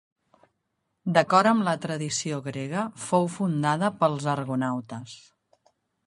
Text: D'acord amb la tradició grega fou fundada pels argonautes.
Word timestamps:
D'acord 1.17 1.49
amb 1.49 1.65
la 1.67 1.75
tradició 1.83 2.39
grega 2.47 2.85
fou 3.09 3.29
fundada 3.33 3.91
pels 4.01 4.25
argonautes. 4.33 5.13